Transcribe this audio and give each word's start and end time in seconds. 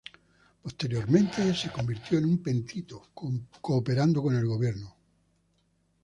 Posteriormente, 0.63 1.53
se 1.53 1.69
convirtió 1.71 2.17
en 2.17 2.25
un 2.25 2.41
pentito, 2.41 3.11
cooperando 3.61 4.23
con 4.23 4.35
el 4.35 4.47
gobierno. 4.47 4.95